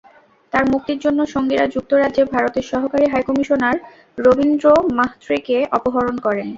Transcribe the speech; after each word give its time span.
তাঁর 0.53 0.65
মুক্তির 0.71 0.99
জন্য 0.99 1.19
সঙ্গীরা 1.33 1.65
যুক্তরাজ্যে 1.75 2.23
ভারতের 2.33 2.65
সহকারী 2.71 3.05
হাইকমিশনার 3.07 3.77
রবীন্দ্র 4.17 4.65
মাহত্রেকে 4.97 5.57
অপহরণ 5.77 6.15
করেন। 6.25 6.47